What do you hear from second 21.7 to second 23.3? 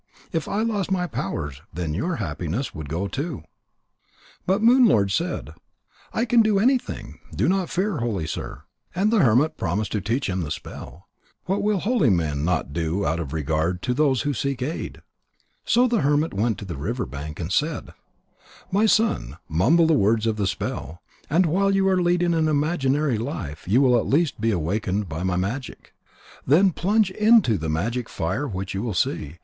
you are leading an imaginary